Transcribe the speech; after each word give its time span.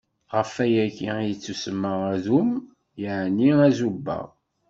Ɣef 0.35 0.51
wayagi 0.57 1.09
i 1.21 1.25
yettusemma 1.29 1.91
Adum, 2.13 2.51
yeɛni 3.01 3.49
Azubaɣ. 3.67 4.27